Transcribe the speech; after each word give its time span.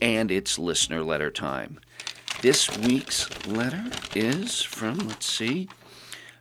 and 0.00 0.30
it's 0.30 0.58
listener 0.58 1.02
letter 1.02 1.30
time. 1.30 1.80
This 2.40 2.76
week's 2.78 3.28
letter 3.46 3.84
is 4.14 4.62
from, 4.62 4.98
let's 4.98 5.26
see, 5.26 5.68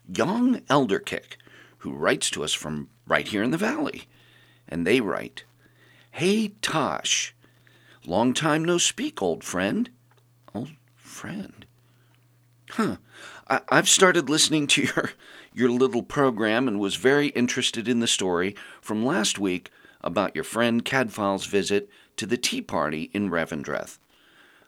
Young 0.08 0.60
Elderkick, 0.62 1.38
who 1.80 1.94
writes 1.94 2.30
to 2.32 2.44
us 2.44 2.54
from 2.54 2.90
right 3.08 3.28
here 3.28 3.44
in 3.44 3.52
the 3.52 3.58
valley. 3.58 4.04
And 4.68 4.86
they 4.86 5.02
write 5.02 5.44
Hey, 6.12 6.50
Tosh, 6.62 7.36
long 8.06 8.34
time 8.34 8.64
no 8.64 8.78
speak, 8.78 9.22
old 9.22 9.44
friend. 9.44 9.90
Old 10.54 10.72
friend? 10.96 11.66
Huh. 12.72 12.98
I- 13.50 13.62
I've 13.70 13.90
started 13.90 14.30
listening 14.30 14.68
to 14.68 14.84
your, 14.84 15.12
your 15.54 15.70
little 15.70 16.04
program 16.04 16.68
and 16.68 16.80
was 16.80 16.96
very 16.96 17.28
interested 17.30 17.88
in 17.88 18.00
the 18.00 18.08
story 18.08 18.56
from 18.82 19.06
last 19.06 19.40
week 19.40 19.72
about 20.02 20.36
your 20.36 20.44
friend 20.44 20.86
Cadfile's 20.86 21.46
visit 21.46 21.90
to 22.18 22.26
the 22.26 22.38
tea 22.38 22.62
party 22.62 23.10
in 23.14 23.30
Revendreth. 23.30 23.98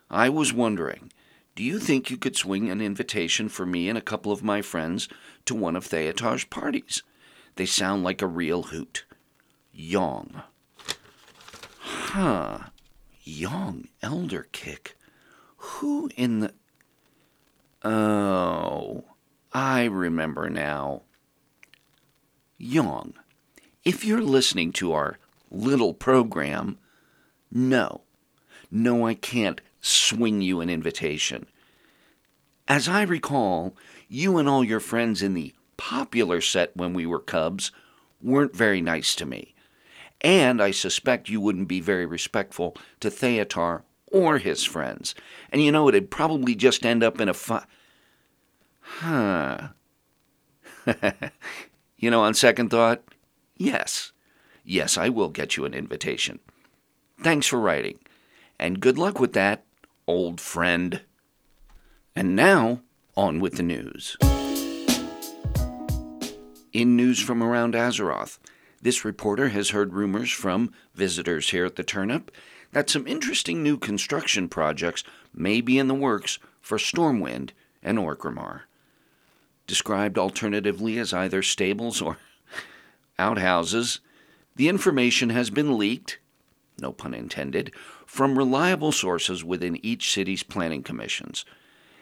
I 0.08 0.28
was 0.28 0.52
wondering, 0.52 1.12
do 1.54 1.62
you 1.62 1.78
think 1.78 2.10
you 2.10 2.16
could 2.16 2.36
swing 2.36 2.70
an 2.70 2.80
invitation 2.80 3.48
for 3.48 3.66
me 3.66 3.88
and 3.88 3.98
a 3.98 4.02
couple 4.02 4.32
of 4.32 4.42
my 4.42 4.62
friends 4.62 5.08
to 5.44 5.54
one 5.54 5.76
of 5.76 5.86
Theotar's 5.86 6.44
parties? 6.44 7.02
They 7.56 7.66
sound 7.66 8.02
like 8.02 8.22
a 8.22 8.26
real 8.26 8.64
hoot. 8.64 9.04
Yong. 9.72 10.42
Huh. 11.78 12.58
Young 13.22 13.88
elder 14.02 14.48
kick. 14.52 14.96
Who 15.56 16.10
in 16.16 16.40
the. 16.40 16.54
Oh, 17.82 19.04
I 19.52 19.84
remember 19.84 20.48
now. 20.48 21.02
Young, 22.58 23.14
if 23.84 24.04
you're 24.04 24.22
listening 24.22 24.72
to 24.72 24.92
our 24.92 25.18
little 25.50 25.94
program, 25.94 26.78
no, 27.50 28.02
no, 28.70 29.06
I 29.06 29.14
can't 29.14 29.60
swing 29.80 30.40
you 30.40 30.60
an 30.60 30.70
invitation. 30.70 31.46
As 32.68 32.88
I 32.88 33.02
recall, 33.02 33.76
you 34.08 34.38
and 34.38 34.48
all 34.48 34.62
your 34.62 34.80
friends 34.80 35.22
in 35.22 35.34
the 35.34 35.52
popular 35.76 36.40
set 36.40 36.76
when 36.76 36.94
we 36.94 37.06
were 37.06 37.20
cubs 37.20 37.72
weren't 38.22 38.54
very 38.54 38.80
nice 38.80 39.14
to 39.16 39.26
me. 39.26 39.54
And 40.20 40.62
I 40.62 40.70
suspect 40.70 41.28
you 41.30 41.40
wouldn't 41.40 41.68
be 41.68 41.80
very 41.80 42.06
respectful 42.06 42.76
to 43.00 43.08
Theotar 43.10 43.82
or 44.06 44.38
his 44.38 44.64
friends. 44.64 45.14
And 45.50 45.62
you 45.62 45.72
know, 45.72 45.88
it'd 45.88 46.10
probably 46.10 46.54
just 46.54 46.84
end 46.84 47.02
up 47.02 47.20
in 47.20 47.28
a 47.28 47.34
fu- 47.34 47.58
Huh. 48.80 49.68
you 51.96 52.10
know, 52.10 52.20
on 52.20 52.34
second 52.34 52.70
thought, 52.70 53.02
yes. 53.56 54.12
Yes, 54.64 54.98
I 54.98 55.08
will 55.08 55.30
get 55.30 55.56
you 55.56 55.64
an 55.64 55.74
invitation. 55.74 56.40
Thanks 57.22 57.46
for 57.46 57.60
writing, 57.60 57.98
and 58.58 58.80
good 58.80 58.96
luck 58.96 59.20
with 59.20 59.34
that, 59.34 59.64
old 60.06 60.40
friend. 60.40 61.02
And 62.16 62.34
now, 62.34 62.80
on 63.14 63.40
with 63.40 63.56
the 63.56 63.62
news. 63.62 64.16
In 66.72 66.96
news 66.96 67.20
from 67.20 67.42
around 67.42 67.74
Azeroth, 67.74 68.38
this 68.80 69.04
reporter 69.04 69.50
has 69.50 69.68
heard 69.68 69.92
rumors 69.92 70.30
from 70.30 70.72
visitors 70.94 71.50
here 71.50 71.66
at 71.66 71.76
the 71.76 71.82
Turnip 71.82 72.30
that 72.72 72.88
some 72.88 73.06
interesting 73.06 73.62
new 73.62 73.76
construction 73.76 74.48
projects 74.48 75.04
may 75.34 75.60
be 75.60 75.78
in 75.78 75.88
the 75.88 75.94
works 75.94 76.38
for 76.62 76.78
Stormwind 76.78 77.50
and 77.82 77.98
Orgrimmar. 77.98 78.62
Described 79.66 80.16
alternatively 80.16 80.96
as 80.96 81.12
either 81.12 81.42
stables 81.42 82.00
or 82.00 82.16
outhouses, 83.18 84.00
the 84.56 84.70
information 84.70 85.28
has 85.28 85.50
been 85.50 85.76
leaked 85.76 86.18
no 86.80 86.92
pun 86.92 87.14
intended, 87.14 87.72
from 88.06 88.38
reliable 88.38 88.92
sources 88.92 89.44
within 89.44 89.84
each 89.84 90.12
city's 90.12 90.42
planning 90.42 90.82
commissions. 90.82 91.44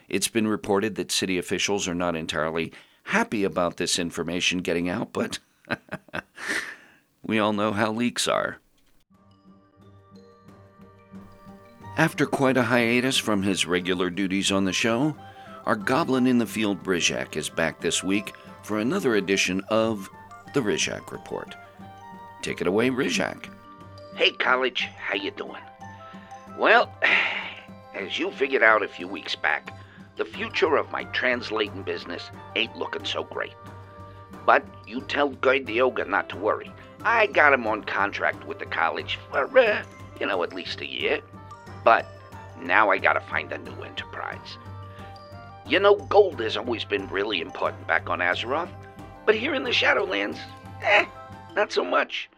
It's 0.09 0.29
been 0.29 0.49
reported 0.49 0.95
that 0.95 1.13
city 1.13 1.39
officials 1.39 1.87
are 1.87 1.95
not 1.95 2.17
entirely 2.17 2.73
happy 3.05 3.45
about 3.45 3.77
this 3.77 3.99
information 3.99 4.59
getting 4.59 4.89
out, 4.89 5.13
but 5.13 5.39
we 7.23 7.39
all 7.39 7.53
know 7.53 7.73
how 7.73 7.93
leaks 7.93 8.27
are. 8.27 8.59
After 11.97 12.27
quite 12.27 12.57
a 12.57 12.63
hiatus 12.63 13.19
from 13.19 13.43
his 13.43 13.67
regular 13.67 14.09
duties 14.09 14.53
on 14.53 14.65
the 14.65 14.73
show, 14.73 15.17
our 15.67 15.75
goblin 15.75 16.27
in 16.27 16.39
the 16.39 16.47
field 16.47 16.83
Brizak 16.83 17.37
is 17.37 17.49
back 17.49 17.81
this 17.81 18.05
week 18.05 18.35
for 18.63 18.79
another 18.79 19.17
edition 19.17 19.63
of 19.69 20.09
the 20.55 20.61
Rizhak 20.61 21.11
Report. 21.11 21.55
Take 22.41 22.61
it 22.61 22.67
away, 22.67 22.91
Rizhak. 22.91 23.47
Hey, 24.19 24.33
college, 24.33 24.89
how 24.99 25.15
you 25.15 25.31
doing? 25.31 25.63
Well, 26.59 26.93
as 27.95 28.19
you 28.19 28.33
figured 28.33 28.65
out 28.65 28.83
a 28.83 28.89
few 28.89 29.07
weeks 29.07 29.37
back, 29.37 29.73
the 30.17 30.25
future 30.25 30.77
of 30.77 30.91
my 30.91 31.05
translating 31.05 31.85
business 31.85 32.33
ain't 32.57 32.77
looking 32.77 33.05
so 33.05 33.23
great. 33.23 33.55
But 34.45 34.65
you 34.89 35.03
tell 35.03 35.33
Ogre 35.45 36.05
not 36.05 36.29
to 36.31 36.37
worry. 36.37 36.73
I 37.05 37.29
got 37.29 37.53
him 37.53 37.65
on 37.69 37.85
contract 37.85 38.45
with 38.45 38.59
the 38.59 38.67
college 38.67 39.21
for, 39.31 39.57
uh, 39.57 39.85
you 40.19 40.27
know, 40.27 40.43
at 40.43 40.53
least 40.53 40.81
a 40.81 40.91
year. 40.91 41.21
But 41.85 42.05
now 42.61 42.91
I 42.91 42.99
gotta 42.99 43.21
find 43.21 43.53
a 43.53 43.59
new 43.59 43.85
enterprise. 43.85 44.59
You 45.65 45.79
know, 45.79 45.95
gold 45.95 46.41
has 46.41 46.57
always 46.57 46.85
been 46.85 47.07
really 47.07 47.41
important 47.41 47.87
back 47.87 48.11
on 48.11 48.19
Azeroth, 48.19 48.73
but 49.25 49.37
here 49.37 49.55
in 49.55 49.63
the 49.63 49.71
Shadowlands, 49.71 50.41
eh, 50.83 51.07
not 51.55 51.71
so 51.71 51.85
much. 51.85 52.29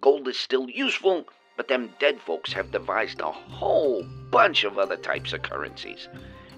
Gold 0.00 0.28
is 0.28 0.38
still 0.38 0.68
useful, 0.68 1.26
but 1.56 1.68
them 1.68 1.94
dead 1.98 2.20
folks 2.20 2.52
have 2.52 2.70
devised 2.70 3.20
a 3.20 3.32
whole 3.32 4.04
bunch 4.30 4.64
of 4.64 4.78
other 4.78 4.96
types 4.96 5.32
of 5.32 5.42
currencies. 5.42 6.08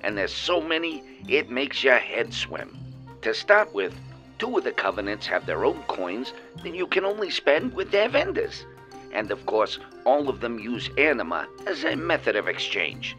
And 0.03 0.17
there's 0.17 0.35
so 0.35 0.61
many, 0.61 1.03
it 1.29 1.51
makes 1.51 1.85
your 1.85 1.99
head 1.99 2.33
swim. 2.35 2.77
To 3.23 3.33
start 3.35 3.73
with, 3.73 3.95
two 4.39 4.59
of 4.59 4.65
the 4.65 4.73
covenants 4.73 5.27
have 5.27 5.47
their 5.47 5.65
own 5.65 5.83
coins 5.85 6.33
that 6.63 6.75
you 6.75 6.87
can 6.87 7.05
only 7.05 7.31
spend 7.31 7.75
with 7.75 7.91
their 7.91 8.09
vendors. 8.09 8.65
And 9.13 9.31
of 9.31 9.47
course, 9.47 9.79
all 10.05 10.29
of 10.29 10.41
them 10.41 10.59
use 10.59 10.91
anima 10.99 11.47
as 11.67 11.85
a 11.85 11.97
method 11.97 12.37
of 12.37 12.49
exchange. 12.49 13.17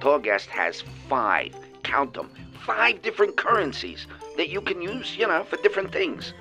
Torghast 0.00 0.46
has 0.46 0.82
five, 1.08 1.54
count 1.82 2.14
them, 2.14 2.30
five 2.64 3.02
different 3.02 3.36
currencies 3.36 4.06
that 4.36 4.48
you 4.48 4.60
can 4.60 4.82
use, 4.82 5.16
you 5.16 5.26
know, 5.26 5.44
for 5.44 5.56
different 5.58 5.92
things. 5.92 6.32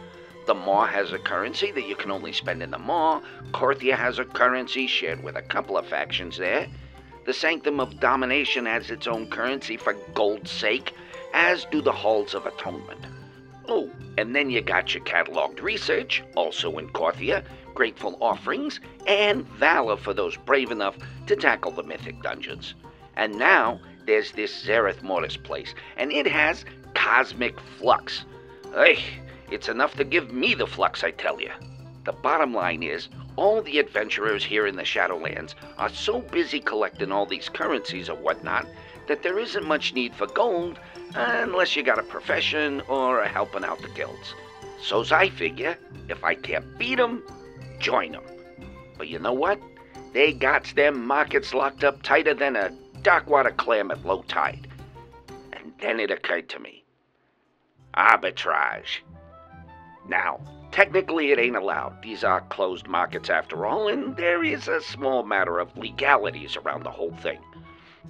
The 0.45 0.53
Maw 0.53 0.85
has 0.85 1.11
a 1.11 1.17
currency 1.17 1.71
that 1.71 1.87
you 1.87 1.95
can 1.95 2.11
only 2.11 2.31
spend 2.31 2.61
in 2.61 2.69
the 2.69 2.77
Maw. 2.77 3.21
Korthia 3.51 3.97
has 3.97 4.19
a 4.19 4.25
currency 4.25 4.85
shared 4.85 5.23
with 5.23 5.35
a 5.35 5.41
couple 5.41 5.75
of 5.75 5.87
factions 5.87 6.37
there. 6.37 6.67
The 7.25 7.33
Sanctum 7.33 7.79
of 7.79 7.99
Domination 7.99 8.67
has 8.67 8.91
its 8.91 9.07
own 9.07 9.27
currency 9.27 9.75
for 9.75 9.93
gold's 10.13 10.51
sake, 10.51 10.93
as 11.33 11.65
do 11.65 11.81
the 11.81 11.91
Halls 11.91 12.35
of 12.35 12.45
Atonement. 12.45 12.99
Oh, 13.67 13.89
and 14.19 14.35
then 14.35 14.51
you 14.51 14.61
got 14.61 14.93
your 14.93 15.03
cataloged 15.03 15.63
research, 15.63 16.21
also 16.35 16.77
in 16.77 16.89
Korthia, 16.89 17.43
grateful 17.73 18.15
offerings, 18.21 18.79
and 19.07 19.47
valor 19.47 19.97
for 19.97 20.13
those 20.13 20.37
brave 20.37 20.69
enough 20.69 20.95
to 21.25 21.35
tackle 21.35 21.71
the 21.71 21.81
mythic 21.81 22.21
dungeons. 22.21 22.75
And 23.15 23.39
now 23.39 23.79
there's 24.05 24.31
this 24.33 24.63
Zereth 24.63 25.01
Mortis 25.01 25.37
place, 25.37 25.73
and 25.97 26.11
it 26.11 26.27
has 26.27 26.65
cosmic 26.93 27.59
flux. 27.79 28.25
Hey, 28.71 28.99
it's 29.51 29.69
enough 29.69 29.95
to 29.95 30.03
give 30.03 30.31
me 30.31 30.53
the 30.53 30.67
flux, 30.67 31.03
I 31.03 31.11
tell 31.11 31.39
you. 31.39 31.51
The 32.03 32.11
bottom 32.11 32.53
line 32.53 32.83
is, 32.83 33.09
all 33.35 33.61
the 33.61 33.79
adventurers 33.79 34.43
here 34.43 34.67
in 34.67 34.75
the 34.75 34.83
Shadowlands 34.83 35.55
are 35.77 35.89
so 35.89 36.21
busy 36.21 36.59
collecting 36.59 37.11
all 37.11 37.25
these 37.25 37.49
currencies 37.49 38.09
or 38.09 38.15
whatnot 38.15 38.65
that 39.07 39.23
there 39.23 39.39
isn't 39.39 39.65
much 39.65 39.93
need 39.93 40.15
for 40.15 40.27
gold 40.27 40.79
unless 41.15 41.75
you 41.75 41.83
got 41.83 41.99
a 41.99 42.03
profession 42.03 42.81
or 42.87 43.21
are 43.21 43.27
helping 43.27 43.63
out 43.63 43.81
the 43.81 43.89
guilds. 43.89 44.33
So's 44.81 45.11
I 45.11 45.29
figure, 45.29 45.77
if 46.09 46.23
I 46.23 46.35
can't 46.35 46.77
beat 46.77 46.99
'em, 46.99 47.23
join 47.79 48.15
'em. 48.15 48.23
But 48.97 49.07
you 49.07 49.19
know 49.19 49.33
what? 49.33 49.59
They 50.13 50.31
got 50.31 50.63
them 50.75 51.05
markets 51.05 51.53
locked 51.53 51.83
up 51.83 52.01
tighter 52.01 52.33
than 52.33 52.55
a 52.55 52.71
darkwater 53.01 53.55
clam 53.55 53.91
at 53.91 54.05
low 54.05 54.23
tide. 54.23 54.67
And 55.53 55.73
then 55.79 55.99
it 55.99 56.11
occurred 56.11 56.49
to 56.49 56.59
me. 56.59 56.83
Arbitrage. 57.95 58.99
Now, 60.07 60.39
technically 60.71 61.31
it 61.31 61.39
ain't 61.39 61.55
allowed. 61.55 62.01
These 62.01 62.23
are 62.23 62.41
closed 62.41 62.87
markets 62.87 63.29
after 63.29 63.65
all, 63.65 63.87
and 63.87 64.15
there 64.17 64.43
is 64.43 64.67
a 64.67 64.81
small 64.81 65.23
matter 65.23 65.59
of 65.59 65.75
legalities 65.77 66.57
around 66.57 66.83
the 66.83 66.91
whole 66.91 67.15
thing. 67.17 67.39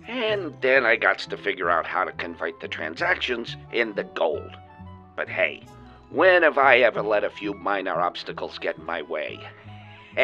And 0.08 0.56
then 0.62 0.86
I 0.86 0.96
got 0.96 1.20
to 1.20 1.38
figure 1.38 1.70
out 1.70 1.86
how 1.86 2.04
to 2.04 2.12
convert 2.12 2.60
the 2.60 2.68
transactions 2.68 3.56
into 3.72 4.04
gold. 4.04 4.58
But 5.16 5.30
hey, 5.30 5.64
when 6.10 6.44
have 6.44 6.58
I 6.58 6.78
ever 6.80 7.02
let 7.02 7.24
a 7.24 7.30
few 7.30 7.54
minor 7.54 8.00
obstacles 8.00 8.60
get 8.60 8.78
in 8.78 8.86
my 8.86 9.02
way? 9.02 9.40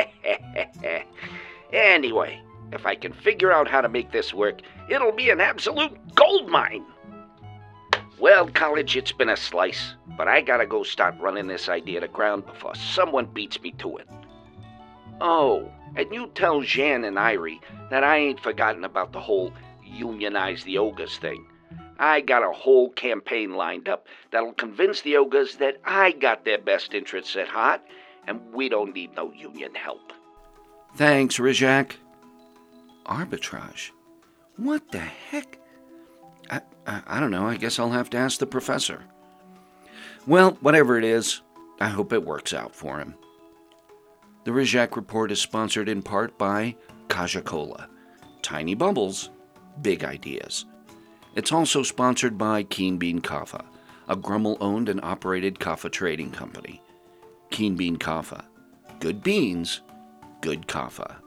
anyway, 1.73 2.41
if 2.71 2.85
I 2.85 2.95
can 2.95 3.13
figure 3.13 3.51
out 3.51 3.67
how 3.67 3.81
to 3.81 3.89
make 3.89 4.11
this 4.11 4.33
work, 4.33 4.61
it'll 4.89 5.11
be 5.11 5.29
an 5.29 5.41
absolute 5.41 6.15
gold 6.15 6.49
mine. 6.49 6.85
Well, 8.21 8.47
college, 8.49 8.95
it's 8.95 9.11
been 9.11 9.29
a 9.29 9.35
slice, 9.35 9.95
but 10.15 10.27
I 10.27 10.41
gotta 10.41 10.67
go 10.67 10.83
start 10.83 11.15
running 11.19 11.47
this 11.47 11.67
idea 11.67 12.01
to 12.01 12.07
ground 12.07 12.45
before 12.45 12.75
someone 12.75 13.25
beats 13.25 13.59
me 13.59 13.71
to 13.79 13.97
it. 13.97 14.07
Oh, 15.19 15.71
and 15.95 16.13
you 16.13 16.27
tell 16.35 16.61
Jan 16.61 17.03
and 17.03 17.17
Irie 17.17 17.59
that 17.89 18.03
I 18.03 18.17
ain't 18.17 18.39
forgotten 18.39 18.83
about 18.83 19.11
the 19.11 19.19
whole 19.19 19.51
unionize 19.83 20.63
the 20.63 20.77
ogres 20.77 21.17
thing. 21.17 21.47
I 21.97 22.21
got 22.21 22.47
a 22.47 22.53
whole 22.53 22.91
campaign 22.91 23.55
lined 23.55 23.89
up 23.89 24.05
that'll 24.29 24.53
convince 24.53 25.01
the 25.01 25.17
ogres 25.17 25.55
that 25.55 25.77
I 25.83 26.11
got 26.11 26.45
their 26.45 26.59
best 26.59 26.93
interests 26.93 27.35
at 27.35 27.47
heart 27.47 27.81
and 28.27 28.53
we 28.53 28.69
don't 28.69 28.93
need 28.93 29.15
no 29.15 29.31
union 29.31 29.73
help. 29.73 30.13
Thanks, 30.95 31.39
Rizhak. 31.39 31.93
Arbitrage? 33.07 33.89
What 34.57 34.91
the 34.91 34.99
heck? 34.99 35.57
I, 36.49 36.61
I, 36.87 37.01
I, 37.07 37.19
don't 37.19 37.31
know. 37.31 37.47
I 37.47 37.57
guess 37.57 37.79
I'll 37.79 37.91
have 37.91 38.09
to 38.11 38.17
ask 38.17 38.39
the 38.39 38.45
professor. 38.45 39.03
Well, 40.27 40.57
whatever 40.61 40.97
it 40.97 41.03
is, 41.03 41.41
I 41.79 41.89
hope 41.89 42.13
it 42.13 42.25
works 42.25 42.53
out 42.53 42.75
for 42.75 42.99
him. 42.99 43.15
The 44.43 44.51
Rizhak 44.51 44.95
Report 44.95 45.31
is 45.31 45.39
sponsored 45.39 45.87
in 45.87 46.01
part 46.01 46.37
by 46.37 46.75
Kaja-Kola. 47.07 47.87
Tiny 48.41 48.73
bubbles, 48.73 49.29
big 49.81 50.03
ideas. 50.03 50.65
It's 51.35 51.51
also 51.51 51.83
sponsored 51.83 52.37
by 52.37 52.63
Keenbean 52.63 53.21
Kaffa, 53.21 53.63
a 54.07 54.15
Grummle 54.15 54.57
owned 54.59 54.89
and 54.89 54.99
operated 55.03 55.59
kaffa 55.59 55.91
trading 55.91 56.31
company. 56.31 56.81
Keenbean 57.51 57.97
Kaffa. 57.97 58.45
Good 58.99 59.23
beans, 59.23 59.81
good 60.41 60.67
kaffa. 60.67 61.20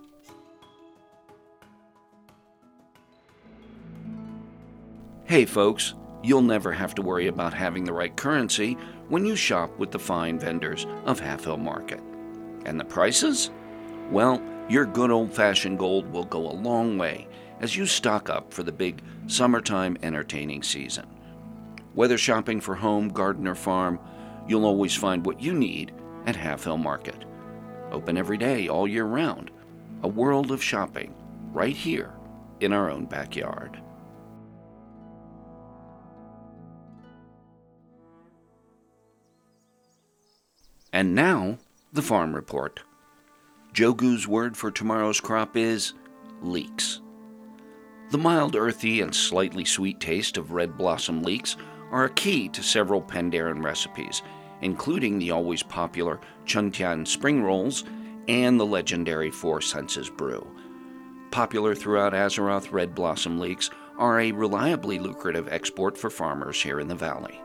Hey 5.26 5.47
folks, 5.47 5.94
you'll 6.23 6.43
never 6.43 6.71
have 6.71 6.94
to 6.97 7.03
worry 7.03 7.29
about 7.29 7.55
having 7.55 7.85
the 7.85 7.94
right 7.94 8.15
currency 8.15 8.76
when 9.09 9.25
you 9.25 9.35
shop 9.35 9.75
with 9.79 9.91
the 9.91 9.99
fine 9.99 10.38
vendors 10.38 10.87
of 11.06 11.19
Halfhill 11.19 11.59
Market. 11.59 12.03
And 12.67 12.79
the 12.79 12.85
prices? 12.85 13.50
Well, 14.11 14.43
your 14.69 14.85
good 14.85 15.11
old 15.11 15.32
fashioned 15.32 15.79
gold 15.79 16.12
will 16.12 16.25
go 16.25 16.47
a 16.47 16.53
long 16.53 16.99
way 16.99 17.26
as 17.62 17.75
you 17.75 17.87
stock 17.87 18.29
up 18.29 18.53
for 18.53 18.65
the 18.65 18.71
big 18.71 19.00
summertime 19.26 19.97
entertaining 20.03 20.62
season. 20.62 21.06
Whether 21.94 22.19
shopping 22.19 22.61
for 22.61 22.75
home, 22.75 23.09
garden, 23.09 23.49
or 23.49 23.55
farm, 23.55 23.99
you'll 24.47 24.67
always 24.67 24.94
find 24.94 25.25
what 25.25 25.41
you 25.41 25.55
need 25.55 25.94
at 26.27 26.37
Halfhill 26.37 26.79
Market. 26.79 27.25
Open 27.93 28.19
every 28.19 28.37
day, 28.37 28.69
all 28.69 28.87
year 28.87 29.06
round. 29.06 29.50
A 30.03 30.09
world 30.09 30.50
of 30.50 30.62
shopping 30.62 31.15
right 31.50 31.75
here 31.75 32.12
in 32.61 32.75
our 32.75 32.91
own 32.91 33.06
backyard. 33.06 33.81
And 40.94 41.12
now, 41.12 41.58
the 41.93 42.02
farm 42.02 42.37
report. 42.37 42.85
Jogu's 43.73 44.29
word 44.29 44.56
for 44.56 44.70
tomorrow's 44.70 45.20
crop 45.20 45.56
is 45.56 45.93
leeks. 46.41 47.00
The 48.12 48.19
mild, 48.19 48.55
earthy, 48.55 49.00
and 49.00 49.12
slightly 49.12 49.64
sweet 49.64 49.99
taste 49.99 50.37
of 50.37 50.52
red 50.52 50.79
blossom 50.79 51.25
leeks 51.25 51.56
are 51.91 52.05
a 52.05 52.11
key 52.11 52.49
to 52.50 52.62
several 52.62 53.02
Pandaren 53.02 53.64
recipes, 53.64 54.23
including 54.61 55.19
the 55.19 55.32
always 55.32 55.64
popular 55.64 56.20
Chuntian 56.46 57.05
spring 57.08 57.43
rolls 57.43 57.82
and 58.29 58.61
the 58.61 58.64
legendary 58.64 59.32
Four 59.32 59.61
Senses 59.62 60.08
brew. 60.08 60.46
Popular 61.32 61.75
throughout 61.75 62.12
Azeroth, 62.12 62.70
red 62.70 62.94
blossom 62.94 63.41
leeks 63.41 63.69
are 63.99 64.20
a 64.20 64.31
reliably 64.31 65.00
lucrative 65.00 65.49
export 65.52 65.99
for 65.99 66.08
farmers 66.08 66.62
here 66.62 66.79
in 66.79 66.87
the 66.87 66.94
valley. 66.94 67.41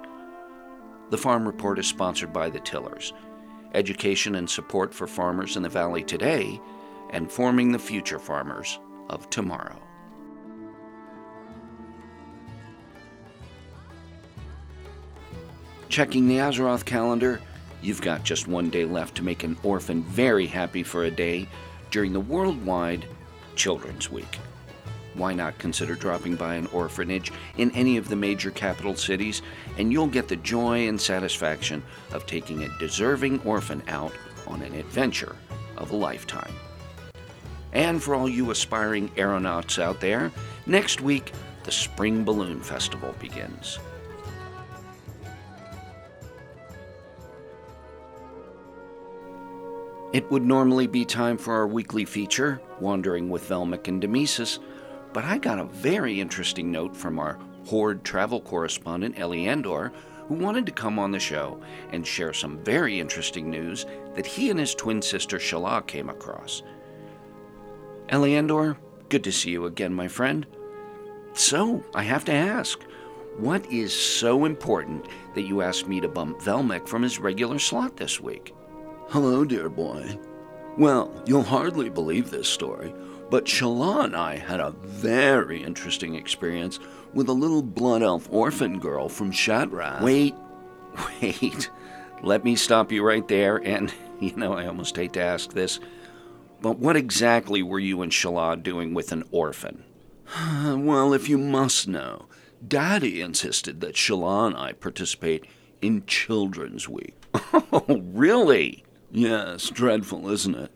The 1.10 1.18
Farm 1.18 1.48
Report 1.48 1.80
is 1.80 1.88
sponsored 1.88 2.32
by 2.32 2.52
the 2.52 2.60
Tillers, 2.60 3.14
education 3.74 4.36
and 4.36 4.50
support 4.50 4.94
for 4.94 5.08
farmers 5.08 5.56
in 5.56 5.64
the 5.64 5.70
valley 5.70 6.04
today, 6.04 6.60
and 7.12 7.32
forming 7.32 7.72
the 7.72 7.80
future 7.80 8.20
farmers 8.20 8.80
of 9.10 9.30
tomorrow. 9.30 9.80
Checking 15.90 16.28
the 16.28 16.38
Azeroth 16.38 16.86
calendar, 16.86 17.42
you've 17.82 18.02
got 18.02 18.24
just 18.24 18.48
one 18.48 18.70
day 18.70 18.86
left 18.86 19.16
to 19.16 19.24
make 19.24 19.44
an 19.44 19.58
orphan 19.64 20.04
very 20.04 20.46
happy 20.46 20.84
for 20.84 21.06
a 21.06 21.12
day 21.12 21.48
during 21.90 22.14
the 22.14 22.20
worldwide 22.20 23.06
Children's 23.56 24.12
Week. 24.12 24.38
Why 25.20 25.34
not 25.34 25.58
consider 25.58 25.96
dropping 25.96 26.38
by 26.38 26.56
an 26.56 26.68
orphanage 26.68 27.34
in 27.58 27.72
any 27.72 27.98
of 27.98 28.08
the 28.08 28.16
major 28.16 28.52
capital 28.52 28.96
cities, 28.96 29.42
and 29.78 29.92
you'll 29.92 30.08
get 30.08 30.30
the 30.30 30.38
joy 30.38 30.88
and 30.88 31.00
satisfaction 31.00 31.84
of 32.14 32.26
taking 32.26 32.64
a 32.64 32.80
deserving 32.80 33.42
orphan 33.42 33.84
out 33.90 34.14
on 34.48 34.62
an 34.62 34.74
adventure 34.76 35.36
of 35.76 35.92
a 35.92 35.96
lifetime. 35.96 36.54
And 37.74 38.02
for 38.02 38.16
all 38.16 38.30
you 38.30 38.50
aspiring 38.50 39.12
aeronauts 39.18 39.78
out 39.78 40.00
there, 40.00 40.32
next 40.66 41.02
week 41.02 41.34
the 41.66 41.72
Spring 41.72 42.24
Balloon 42.24 42.62
Festival 42.62 43.14
begins. 43.20 43.78
It 50.12 50.32
would 50.32 50.44
normally 50.44 50.88
be 50.88 51.06
time 51.06 51.38
for 51.38 51.54
our 51.54 51.68
weekly 51.68 52.06
feature, 52.06 52.62
Wandering 52.80 53.30
with 53.30 53.48
Velmic 53.48 53.88
and 53.88 54.02
Demesis, 54.02 54.58
but 55.14 55.24
I 55.26 55.38
got 55.38 55.60
a 55.60 55.66
very 55.66 56.20
interesting 56.20 56.72
note 56.72 56.96
from 56.96 57.20
our 57.20 57.40
Horde 57.66 58.04
travel 58.04 58.42
correspondent, 58.42 59.16
Eliandor, 59.18 59.92
who 60.28 60.36
wanted 60.36 60.66
to 60.66 60.72
come 60.72 61.00
on 61.00 61.12
the 61.12 61.20
show 61.20 61.60
and 61.92 62.06
share 62.06 62.34
some 62.34 62.64
very 62.64 63.00
interesting 63.00 63.50
news 63.50 63.86
that 64.16 64.26
he 64.26 64.50
and 64.50 64.60
his 64.60 64.76
twin 64.76 65.02
sister 65.02 65.38
Sheilaah 65.38 65.86
came 65.88 66.10
across. 66.10 66.64
Eliandor, 68.10 68.78
good 69.10 69.24
to 69.24 69.32
see 69.32 69.52
you 69.52 69.66
again, 69.66 69.94
my 69.94 70.08
friend. 70.08 70.46
So, 71.34 71.84
I 71.94 72.04
have 72.04 72.26
to 72.26 72.34
ask, 72.34 72.84
what 73.38 73.66
is 73.72 73.94
so 73.94 74.46
important 74.46 75.08
that 75.36 75.48
you 75.48 75.62
asked 75.62 75.88
me 75.88 76.02
to 76.02 76.08
bump 76.08 76.40
Velmek 76.42 76.88
from 76.88 77.04
his 77.04 77.20
regular 77.20 77.60
slot 77.60 77.98
this 77.98 78.20
week? 78.20 78.54
Hello, 79.10 79.46
dear 79.46 79.70
boy. 79.70 80.20
Well, 80.78 81.12
you'll 81.26 81.44
hardly 81.44 81.90
believe 81.90 82.30
this 82.30 82.48
story, 82.48 82.94
but 83.30 83.46
Sheilaah 83.46 84.06
and 84.06 84.16
I 84.16 84.38
had 84.38 84.60
a 84.60 84.72
very 84.72 85.64
interesting 85.64 86.16
experience 86.16 86.80
with 87.14 87.28
a 87.30 87.34
little 87.34 87.62
blood 87.62 88.02
elf 88.02 88.28
orphan 88.32 88.80
girl 88.80 89.10
from 89.10 89.32
Shattrath. 89.32 90.02
Wait, 90.02 90.36
wait. 91.22 91.70
Let 92.22 92.44
me 92.44 92.56
stop 92.56 92.92
you 92.92 93.04
right 93.04 93.28
there. 93.28 93.58
And, 93.58 93.94
you 94.20 94.36
know, 94.36 94.54
I 94.54 94.68
almost 94.68 94.96
hate 94.96 95.14
to 95.14 95.22
ask 95.22 95.54
this, 95.54 95.80
but 96.62 96.80
what 96.80 96.96
exactly 96.96 97.64
were 97.64 97.80
you 97.80 98.02
and 98.02 98.12
Sheilaah 98.12 98.62
doing 98.62 98.94
with 98.94 99.12
an 99.12 99.24
orphan? 99.32 99.84
well, 100.54 101.14
if 101.14 101.30
you 101.30 101.38
must 101.38 101.88
know, 101.88 102.26
Daddy 102.66 103.22
insisted 103.22 103.82
that 103.82 103.96
Sheilaah 103.96 104.48
and 104.48 104.58
I 104.58 104.74
participate 104.74 105.46
in 105.82 106.06
Children's 106.06 106.88
Week. 106.90 107.16
Oh, 107.72 108.02
really? 108.14 108.84
Yes, 109.12 109.70
dreadful, 109.70 110.30
isn't 110.30 110.56
it? 110.56 110.72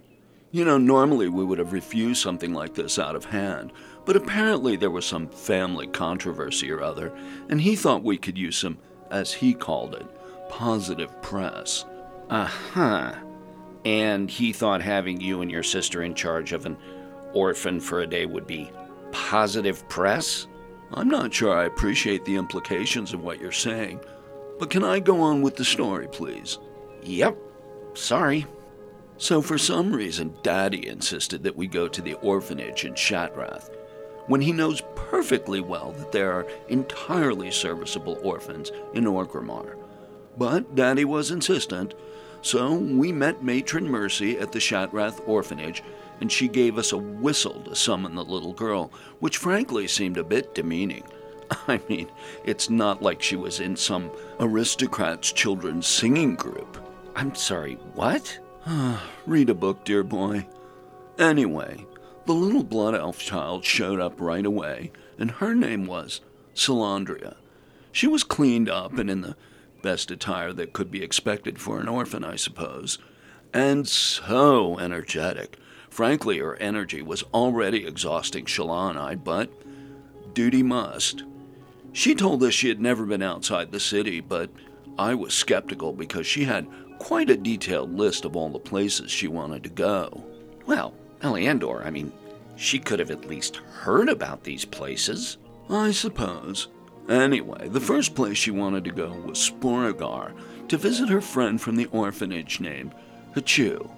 You 0.53 0.65
know, 0.65 0.77
normally 0.77 1.29
we 1.29 1.43
would 1.43 1.57
have 1.57 1.73
refused 1.73 2.21
something 2.21 2.53
like 2.53 2.75
this 2.75 2.99
out 2.99 3.15
of 3.15 3.25
hand, 3.25 3.73
but 4.05 4.15
apparently 4.15 4.75
there 4.75 4.91
was 4.91 5.03
some 5.03 5.27
family 5.27 5.87
controversy 5.87 6.71
or 6.71 6.83
other, 6.83 7.11
and 7.49 7.59
he 7.59 7.75
thought 7.75 8.03
we 8.03 8.19
could 8.19 8.37
use 8.37 8.57
some, 8.57 8.77
as 9.09 9.33
he 9.33 9.55
called 9.55 9.95
it, 9.95 10.05
positive 10.49 11.19
press. 11.23 11.85
Uh 12.29 12.45
huh. 12.45 13.15
And 13.83 14.29
he 14.29 14.53
thought 14.53 14.83
having 14.83 15.19
you 15.19 15.41
and 15.41 15.49
your 15.49 15.63
sister 15.63 16.03
in 16.03 16.13
charge 16.13 16.53
of 16.53 16.67
an 16.67 16.77
orphan 17.33 17.79
for 17.79 18.01
a 18.01 18.07
day 18.07 18.27
would 18.27 18.45
be 18.45 18.69
positive 19.11 19.89
press? 19.89 20.45
I'm 20.93 21.09
not 21.09 21.33
sure 21.33 21.57
I 21.57 21.65
appreciate 21.65 22.25
the 22.25 22.35
implications 22.35 23.11
of 23.11 23.23
what 23.23 23.41
you're 23.41 23.51
saying, 23.51 24.01
but 24.59 24.69
can 24.69 24.83
I 24.83 24.99
go 24.99 25.19
on 25.19 25.41
with 25.41 25.55
the 25.55 25.65
story, 25.65 26.07
please? 26.07 26.59
Yep. 27.01 27.35
Sorry. 27.95 28.45
So, 29.17 29.41
for 29.41 29.57
some 29.57 29.93
reason, 29.93 30.33
Daddy 30.41 30.87
insisted 30.87 31.43
that 31.43 31.55
we 31.55 31.67
go 31.67 31.87
to 31.87 32.01
the 32.01 32.15
orphanage 32.15 32.83
in 32.83 32.93
Shattrath, 32.93 33.69
when 34.27 34.41
he 34.41 34.51
knows 34.51 34.81
perfectly 34.95 35.61
well 35.61 35.91
that 35.93 36.11
there 36.11 36.31
are 36.31 36.47
entirely 36.69 37.51
serviceable 37.51 38.19
orphans 38.23 38.71
in 38.93 39.05
Orgrimmar. 39.05 39.75
But 40.37 40.75
Daddy 40.75 41.05
was 41.05 41.31
insistent, 41.31 41.93
So 42.41 42.73
we 42.73 43.11
met 43.11 43.43
Matron 43.43 43.87
Mercy 43.87 44.37
at 44.37 44.51
the 44.51 44.59
Shattrath 44.59 45.21
orphanage, 45.27 45.83
and 46.19 46.31
she 46.31 46.47
gave 46.47 46.77
us 46.77 46.91
a 46.91 46.97
whistle 46.97 47.61
to 47.61 47.75
summon 47.75 48.15
the 48.15 48.23
little 48.23 48.53
girl, 48.53 48.91
which 49.19 49.37
frankly 49.37 49.87
seemed 49.87 50.17
a 50.17 50.23
bit 50.23 50.53
demeaning. 50.53 51.03
I 51.67 51.79
mean, 51.87 52.09
it's 52.43 52.69
not 52.69 53.01
like 53.01 53.21
she 53.21 53.35
was 53.35 53.59
in 53.59 53.75
some 53.75 54.11
aristocrat's 54.39 55.31
children's 55.31 55.87
singing 55.87 56.35
group. 56.35 56.77
I'm 57.15 57.35
sorry, 57.35 57.75
what? 57.93 58.39
Read 59.25 59.49
a 59.49 59.53
book, 59.53 59.83
dear 59.83 60.03
boy. 60.03 60.47
Anyway, 61.17 61.85
the 62.25 62.33
little 62.33 62.63
blood 62.63 62.95
elf 62.95 63.19
child 63.19 63.65
showed 63.65 63.99
up 63.99 64.21
right 64.21 64.45
away, 64.45 64.91
and 65.17 65.31
her 65.31 65.53
name 65.53 65.85
was 65.85 66.21
Salandria. 66.55 67.35
She 67.91 68.07
was 68.07 68.23
cleaned 68.23 68.69
up 68.69 68.97
and 68.97 69.09
in 69.09 69.21
the 69.21 69.35
best 69.81 70.11
attire 70.11 70.53
that 70.53 70.71
could 70.71 70.89
be 70.89 71.03
expected 71.03 71.59
for 71.59 71.79
an 71.79 71.89
orphan, 71.89 72.23
I 72.23 72.37
suppose, 72.37 72.97
and 73.53 73.87
so 73.87 74.79
energetic. 74.79 75.57
Frankly, 75.89 76.39
her 76.39 76.55
energy 76.55 77.01
was 77.01 77.23
already 77.33 77.85
exhausting 77.85 78.45
Sheilaah 78.45 78.91
and 78.91 78.99
I, 78.99 79.15
but 79.15 79.51
duty 80.33 80.63
must. 80.63 81.23
She 81.91 82.15
told 82.15 82.41
us 82.43 82.53
she 82.53 82.69
had 82.69 82.79
never 82.79 83.05
been 83.05 83.21
outside 83.21 83.71
the 83.71 83.79
city, 83.79 84.21
but 84.21 84.49
I 84.97 85.15
was 85.15 85.33
skeptical 85.33 85.91
because 85.91 86.25
she 86.25 86.45
had 86.45 86.67
quite 87.03 87.29
a 87.29 87.35
detailed 87.35 87.93
list 87.93 88.23
of 88.23 88.33
all 88.33 88.47
the 88.47 88.57
places 88.57 89.11
she 89.11 89.27
wanted 89.27 89.61
to 89.61 89.69
go. 89.69 90.23
Well, 90.65 90.93
Eliandor, 91.19 91.85
I 91.85 91.89
mean, 91.89 92.13
she 92.55 92.79
could 92.79 92.99
have 92.99 93.11
at 93.11 93.27
least 93.27 93.57
heard 93.57 94.07
about 94.07 94.45
these 94.45 94.63
places. 94.63 95.37
I 95.69 95.91
suppose. 95.91 96.69
Anyway, 97.09 97.67
the 97.67 97.81
first 97.81 98.15
place 98.15 98.37
she 98.37 98.51
wanted 98.51 98.85
to 98.85 98.91
go 98.91 99.11
was 99.25 99.37
Sporeggar 99.37 100.31
to 100.69 100.77
visit 100.77 101.09
her 101.09 101.19
friend 101.19 101.59
from 101.59 101.75
the 101.75 101.87
orphanage 101.87 102.61
named 102.61 102.95
Hachu. 103.35 103.91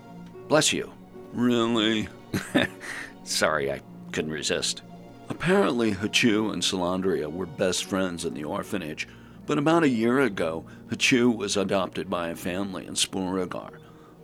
Bless 0.47 0.73
you. 0.73 0.91
Really? 1.31 2.07
Sorry, 3.23 3.71
I 3.71 3.81
couldn't 4.13 4.31
resist. 4.31 4.81
Apparently, 5.29 5.93
Hachu 5.93 6.51
and 6.53 6.63
Salandria 6.63 7.31
were 7.31 7.45
best 7.45 7.85
friends 7.85 8.25
in 8.25 8.33
the 8.33 8.45
orphanage, 8.45 9.07
but 9.45 9.57
about 9.57 9.83
a 9.83 9.89
year 9.89 10.19
ago, 10.19 10.65
Hachu 10.87 11.35
was 11.35 11.57
adopted 11.57 12.09
by 12.09 12.29
a 12.29 12.35
family 12.35 12.85
in 12.85 12.93
Sporeggar. 12.93 13.77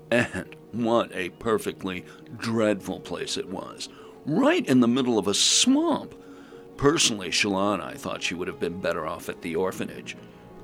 And 0.09 0.55
what 0.71 1.11
a 1.13 1.29
perfectly 1.29 2.05
dreadful 2.37 2.99
place 2.99 3.37
it 3.37 3.47
was. 3.47 3.89
Right 4.25 4.65
in 4.67 4.79
the 4.79 4.87
middle 4.87 5.17
of 5.17 5.27
a 5.27 5.33
swamp. 5.33 6.15
Personally, 6.77 7.29
Sheilaah 7.29 7.75
and 7.75 7.83
I 7.83 7.93
thought 7.93 8.23
she 8.23 8.33
would 8.35 8.47
have 8.47 8.59
been 8.59 8.81
better 8.81 9.05
off 9.05 9.29
at 9.29 9.41
the 9.41 9.55
orphanage. 9.55 10.17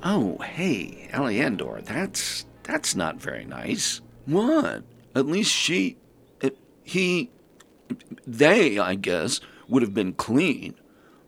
Oh, 0.03 0.37
hey, 0.39 1.09
Eliandor, 1.11 1.83
that's 1.85 2.45
that's 2.63 2.95
not 2.95 3.21
very 3.21 3.45
nice. 3.45 4.01
What? 4.25 4.83
At 5.15 5.25
least 5.25 5.51
she, 5.51 5.97
eh, 6.41 6.49
he, 6.83 7.31
they, 8.25 8.77
I 8.77 8.95
guess, 8.95 9.39
would 9.69 9.81
have 9.81 9.93
been 9.93 10.13
clean. 10.13 10.75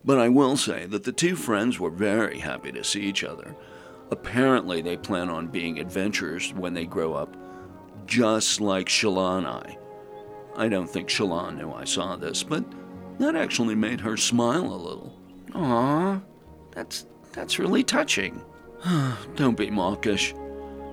But 0.04 0.18
I 0.18 0.28
will 0.28 0.56
say 0.56 0.86
that 0.86 1.04
the 1.04 1.12
two 1.12 1.36
friends 1.36 1.78
were 1.78 1.90
very 1.90 2.38
happy 2.38 2.72
to 2.72 2.84
see 2.84 3.02
each 3.02 3.24
other. 3.24 3.54
Apparently, 4.10 4.82
they 4.82 4.96
plan 4.96 5.28
on 5.28 5.48
being 5.48 5.78
adventurers 5.78 6.52
when 6.54 6.74
they 6.74 6.86
grow 6.86 7.14
up, 7.14 7.36
just 8.06 8.60
like 8.60 8.88
Sheilaah 8.88 9.38
and 9.38 9.46
I. 9.46 9.78
I 10.56 10.68
don't 10.68 10.88
think 10.88 11.08
Sheilaah 11.08 11.56
knew 11.56 11.72
I 11.72 11.84
saw 11.84 12.16
this, 12.16 12.42
but 12.42 12.64
that 13.18 13.36
actually 13.36 13.74
made 13.74 14.00
her 14.00 14.16
smile 14.16 14.64
a 14.64 14.74
little. 14.74 15.16
Aw, 15.54 16.20
that's 16.72 17.06
that's 17.32 17.58
really 17.58 17.84
touching. 17.84 18.42
don't 19.36 19.56
be 19.56 19.70
mawkish. 19.70 20.34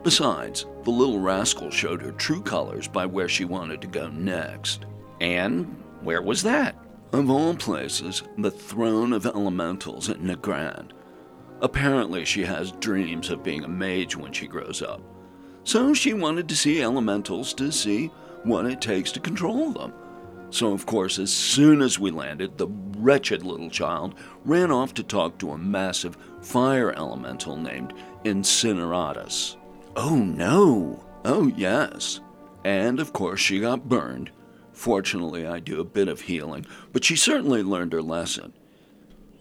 Besides, 0.03 0.65
the 0.83 0.91
little 0.91 1.19
rascal 1.19 1.71
showed 1.71 2.01
her 2.01 2.11
true 2.11 2.41
colors 2.41 2.87
by 2.87 3.05
where 3.05 3.27
she 3.27 3.45
wanted 3.45 3.81
to 3.81 3.87
go 3.87 4.09
next. 4.09 4.85
And 5.19 5.65
where 6.01 6.21
was 6.21 6.43
that? 6.43 6.75
Of 7.17 7.31
all 7.31 7.55
places, 7.55 8.21
the 8.37 8.51
throne 8.51 9.11
of 9.11 9.25
elementals 9.25 10.07
at 10.07 10.21
Nagrand. 10.21 10.91
Apparently, 11.61 12.23
she 12.25 12.43
has 12.43 12.73
dreams 12.73 13.31
of 13.31 13.41
being 13.41 13.63
a 13.63 13.67
mage 13.67 14.15
when 14.15 14.31
she 14.31 14.45
grows 14.45 14.83
up. 14.83 15.01
So 15.63 15.95
she 15.95 16.13
wanted 16.13 16.47
to 16.47 16.55
see 16.55 16.83
elementals 16.83 17.55
to 17.55 17.71
see 17.71 18.11
what 18.43 18.67
it 18.67 18.81
takes 18.81 19.11
to 19.13 19.19
control 19.19 19.71
them. 19.71 19.93
So, 20.51 20.73
of 20.73 20.85
course, 20.85 21.17
as 21.17 21.33
soon 21.33 21.81
as 21.81 21.97
we 21.97 22.11
landed, 22.11 22.55
the 22.55 22.67
wretched 22.99 23.41
little 23.41 23.71
child 23.71 24.13
ran 24.45 24.69
off 24.69 24.93
to 24.93 25.03
talk 25.03 25.39
to 25.39 25.53
a 25.53 25.57
massive 25.57 26.15
fire 26.43 26.93
elemental 26.93 27.57
named 27.57 27.95
Incineratus. 28.25 29.55
Oh 29.95 30.17
no! 30.17 31.03
Oh, 31.25 31.47
yes. 31.47 32.19
And 32.63 32.99
of 32.99 33.11
course, 33.11 33.39
she 33.39 33.59
got 33.59 33.89
burned. 33.89 34.29
Fortunately, 34.77 35.43
I 35.43 35.59
do 35.59 35.81
a 35.81 35.83
bit 35.83 36.07
of 36.07 36.21
healing, 36.21 36.63
but 36.93 37.03
she 37.03 37.15
certainly 37.15 37.63
learned 37.63 37.93
her 37.93 38.01
lesson. 38.01 38.53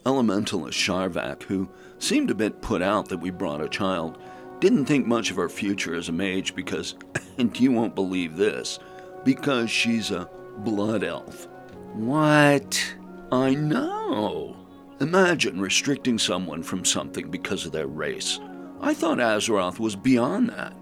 Elementalist 0.07 0.73
Sharvak, 0.73 1.43
who 1.43 1.69
seemed 1.99 2.31
a 2.31 2.35
bit 2.35 2.63
put 2.63 2.81
out 2.81 3.11
that 3.11 3.21
we 3.21 3.29
brought 3.29 3.61
a 3.61 3.69
child, 3.69 4.17
didn't 4.61 4.87
think 4.87 5.07
much 5.07 5.31
of 5.31 5.37
her 5.37 5.51
future 5.51 5.95
as 5.95 6.09
a 6.09 6.13
mage 6.13 6.55
because, 6.55 6.95
and 7.39 7.61
you 7.61 7.71
won't 7.71 7.95
believe 7.95 8.39
this, 8.39 8.79
because 9.25 9.71
she's 9.71 10.11
a 10.11 10.31
blood 10.61 11.05
elf. 11.05 11.49
What? 11.93 12.95
I 13.31 13.55
know. 13.55 14.57
Imagine 15.01 15.61
restricting 15.61 16.19
someone 16.19 16.63
from 16.63 16.83
something 16.83 17.31
because 17.31 17.67
of 17.67 17.73
their 17.73 17.89
race. 17.89 18.41
I 18.81 18.95
thought 18.95 19.19
Azeroth 19.19 19.79
was 19.79 19.97
beyond 19.97 20.49
that. 20.49 20.73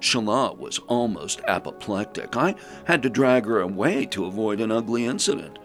Sheilaah 0.00 0.56
was 0.56 0.78
almost 0.88 1.42
apoplectic. 1.46 2.36
I 2.36 2.54
had 2.84 3.02
to 3.02 3.10
drag 3.10 3.44
her 3.46 3.60
away 3.60 4.06
to 4.06 4.24
avoid 4.24 4.60
an 4.60 4.72
ugly 4.72 5.04
incident. 5.04 5.58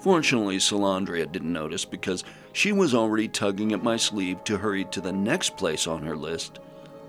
Fortunately, 0.00 0.58
Salandria 0.58 1.30
didn't 1.30 1.52
notice 1.52 1.84
because 1.84 2.24
she 2.52 2.72
was 2.72 2.94
already 2.94 3.28
tugging 3.28 3.72
at 3.72 3.82
my 3.82 3.96
sleeve 3.96 4.42
to 4.44 4.58
hurry 4.58 4.84
to 4.86 5.00
the 5.00 5.12
next 5.12 5.56
place 5.56 5.86
on 5.86 6.02
her 6.02 6.16
list 6.16 6.58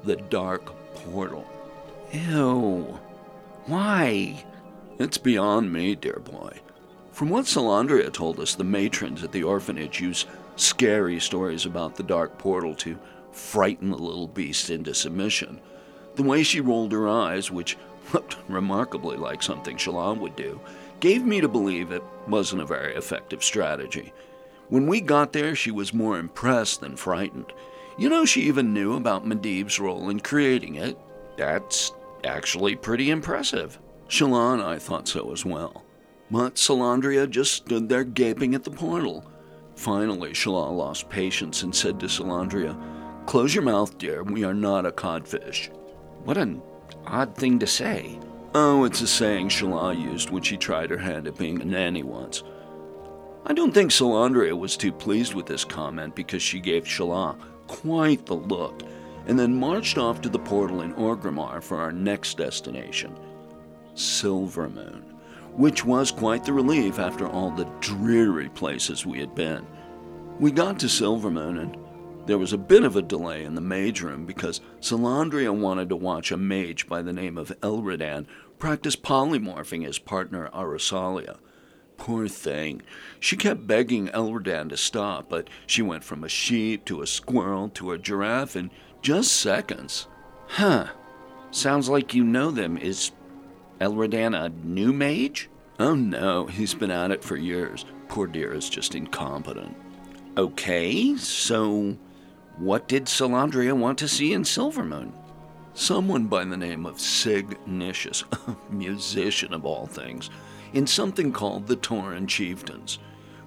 the 0.03 0.15
Dark 0.15 0.65
Portal. 0.93 1.45
Ew. 2.11 2.99
Why? 3.65 4.43
It's 4.99 5.17
beyond 5.17 5.73
me, 5.73 5.95
dear 5.95 6.21
boy. 6.23 6.59
From 7.11 7.29
what 7.29 7.45
Salandria 7.45 8.13
told 8.13 8.39
us, 8.39 8.55
the 8.55 8.63
matrons 8.63 9.23
at 9.23 9.31
the 9.31 9.43
orphanage 9.43 9.99
use 9.99 10.25
scary 10.55 11.19
stories 11.19 11.65
about 11.65 11.95
the 11.95 12.03
Dark 12.03 12.37
Portal 12.37 12.73
to 12.75 12.97
frighten 13.31 13.89
the 13.89 13.97
little 13.97 14.27
beast 14.27 14.69
into 14.69 14.93
submission. 14.93 15.59
The 16.17 16.23
way 16.23 16.41
she 16.41 16.61
rolled 16.61 16.91
her 16.93 17.07
eyes, 17.07 17.51
which 17.51 17.77
looked 18.11 18.37
remarkably 18.49 19.17
like 19.17 19.43
something 19.43 19.77
Shalom 19.77 20.19
would 20.19 20.35
do, 20.35 20.59
gave 20.99 21.23
me 21.23 21.41
to 21.41 21.47
believe 21.47 21.91
it 21.91 22.03
wasn't 22.27 22.63
a 22.63 22.65
very 22.65 22.95
effective 22.95 23.43
strategy. 23.43 24.11
When 24.69 24.87
we 24.87 24.99
got 24.99 25.31
there, 25.31 25.53
she 25.55 25.69
was 25.69 25.93
more 25.93 26.17
impressed 26.17 26.81
than 26.81 26.95
frightened. 26.95 27.53
You 27.99 28.09
know, 28.09 28.25
she 28.25 28.41
even 28.41 28.73
knew 28.73 28.95
about 28.95 29.27
Medivh's 29.27 29.79
role 29.79 30.09
in 30.09 30.19
creating 30.19 30.75
it. 30.75 30.97
That's 31.37 31.93
actually 32.23 32.75
pretty 32.75 33.11
impressive. 33.11 33.77
Sheilaah 34.09 34.55
and 34.55 34.63
I 34.63 34.79
thought 34.79 35.07
so 35.07 35.31
as 35.31 35.45
well. 35.45 35.85
But 36.31 36.55
Salandria 36.55 37.29
just 37.29 37.53
stood 37.53 37.89
there 37.89 38.03
gaping 38.03 38.55
at 38.55 38.63
the 38.63 38.71
portal. 38.71 39.23
Finally, 39.75 40.31
Sheilaah 40.31 40.75
lost 40.75 41.09
patience 41.09 41.61
and 41.61 41.75
said 41.75 41.99
to 41.99 42.07
Salandria, 42.07 42.75
Close 43.27 43.53
your 43.53 43.63
mouth, 43.63 43.97
dear. 43.99 44.23
We 44.23 44.43
are 44.43 44.53
not 44.53 44.85
a 44.85 44.91
codfish. 44.91 45.69
What 46.27 46.35
an 46.35 46.61
odd 47.05 47.35
thing 47.35 47.57
to 47.59 47.67
say. 47.67 48.19
Oh, 48.53 48.83
it's 48.83 48.99
a 48.99 49.07
saying 49.07 49.47
Sheilaah 49.47 49.97
used 49.97 50.29
when 50.29 50.43
she 50.43 50.57
tried 50.57 50.89
her 50.89 50.97
hand 50.97 51.25
at 51.25 51.37
being 51.37 51.61
a 51.61 51.63
nanny 51.63 52.03
once. 52.03 52.43
I 53.45 53.53
don't 53.53 53.73
think 53.73 53.91
Salandria 53.91 54.53
was 54.59 54.75
too 54.75 54.91
pleased 54.91 55.33
with 55.33 55.45
this 55.45 55.63
comment 55.63 56.15
because 56.15 56.41
she 56.41 56.59
gave 56.59 56.83
Sheilaah 56.83 57.37
quite 57.67 58.25
the 58.25 58.35
look 58.35 58.83
and 59.25 59.39
then 59.39 59.55
marched 59.57 59.97
off 59.97 60.19
to 60.19 60.27
the 60.27 60.37
portal 60.37 60.81
in 60.81 60.93
Orgrimmar 60.95 61.63
for 61.63 61.77
our 61.77 61.93
next 61.93 62.37
destination, 62.37 63.17
Silvermoon, 63.95 65.03
which 65.53 65.85
was 65.85 66.11
quite 66.11 66.43
the 66.43 66.51
relief 66.51 66.99
after 66.99 67.25
all 67.25 67.51
the 67.51 67.71
dreary 67.79 68.49
places 68.49 69.05
we 69.05 69.21
had 69.21 69.33
been. 69.33 69.65
We 70.41 70.51
got 70.51 70.77
to 70.79 70.87
Silvermoon 70.87 71.61
and 71.61 71.77
there 72.27 72.37
was 72.37 72.53
a 72.53 72.57
bit 72.57 72.83
of 72.83 72.95
a 72.95 73.01
delay 73.01 73.43
in 73.43 73.55
the 73.55 73.61
mage 73.61 74.01
room 74.01 74.25
because 74.25 74.61
Salandria 74.81 75.57
wanted 75.57 75.89
to 75.89 75.95
watch 75.95 76.31
a 76.31 76.37
mage 76.37 76.87
by 76.87 77.01
the 77.01 77.13
name 77.13 77.37
of 77.37 77.57
Elredan 77.61 78.27
practice 78.59 78.95
polymorphing 78.95 79.85
his 79.85 79.97
partner 79.97 80.49
Arasalia. 80.53 81.37
Poor 81.97 82.27
thing. 82.27 82.81
She 83.19 83.37
kept 83.37 83.65
begging 83.65 84.07
Elredan 84.09 84.69
to 84.69 84.77
stop, 84.77 85.29
but 85.29 85.49
she 85.65 85.81
went 85.81 86.03
from 86.03 86.23
a 86.23 86.29
sheep 86.29 86.85
to 86.85 87.01
a 87.01 87.07
squirrel 87.07 87.69
to 87.69 87.91
a 87.91 87.97
giraffe 87.97 88.55
in 88.55 88.71
just 89.01 89.31
seconds. 89.31 90.07
Huh. 90.47 90.87
Sounds 91.49 91.87
like 91.87 92.13
you 92.13 92.23
know 92.23 92.51
them. 92.51 92.77
Is 92.77 93.11
Elredan 93.79 94.35
a 94.35 94.49
new 94.49 94.91
mage? 94.91 95.49
Oh 95.79 95.95
no, 95.95 96.47
he's 96.47 96.73
been 96.73 96.91
at 96.91 97.11
it 97.11 97.23
for 97.23 97.37
years. 97.37 97.85
Poor 98.09 98.27
dear 98.27 98.53
is 98.53 98.69
just 98.69 98.95
incompetent. 98.95 99.75
Okay, 100.37 101.15
so 101.15 101.97
what 102.57 102.87
did 102.87 103.05
Salandria 103.05 103.77
want 103.77 103.99
to 103.99 104.07
see 104.07 104.33
in 104.33 104.43
Silvermoon? 104.43 105.11
Someone 105.75 106.25
by 106.25 106.43
the 106.43 106.57
name 106.57 106.87
of 106.87 106.99
Sig 106.99 107.55
Nicious, 107.67 108.23
a 108.47 108.55
musician 108.71 109.53
of 109.53 109.63
all 109.63 109.85
things, 109.85 110.31
in 110.73 110.87
something 110.87 111.31
called 111.31 111.67
the 111.67 111.77
Tauren 111.77 112.27
Chieftains. 112.27 112.97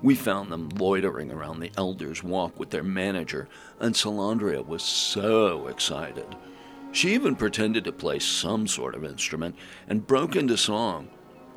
We 0.00 0.14
found 0.14 0.52
them 0.52 0.68
loitering 0.70 1.32
around 1.32 1.58
the 1.58 1.72
Elder's 1.76 2.22
Walk 2.22 2.58
with 2.58 2.70
their 2.70 2.84
manager, 2.84 3.48
and 3.80 3.94
Salandria 3.94 4.64
was 4.64 4.82
so 4.84 5.66
excited. 5.66 6.36
She 6.92 7.12
even 7.12 7.34
pretended 7.34 7.84
to 7.84 7.92
play 7.92 8.20
some 8.20 8.68
sort 8.68 8.94
of 8.94 9.04
instrument 9.04 9.56
and 9.88 10.06
broke 10.06 10.36
into 10.36 10.56
song. 10.56 11.08